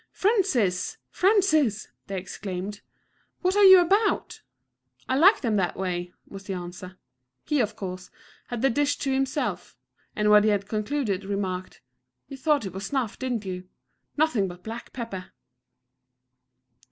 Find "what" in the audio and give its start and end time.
3.41-3.55